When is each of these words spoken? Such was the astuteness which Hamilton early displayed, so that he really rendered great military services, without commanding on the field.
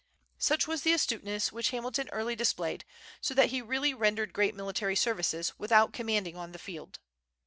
Such 0.39 0.65
was 0.67 0.81
the 0.81 0.93
astuteness 0.93 1.51
which 1.51 1.69
Hamilton 1.69 2.09
early 2.09 2.35
displayed, 2.35 2.85
so 3.21 3.35
that 3.35 3.51
he 3.51 3.61
really 3.61 3.93
rendered 3.93 4.33
great 4.33 4.55
military 4.55 4.95
services, 4.95 5.53
without 5.59 5.93
commanding 5.93 6.35
on 6.35 6.53
the 6.53 6.57
field. 6.57 6.97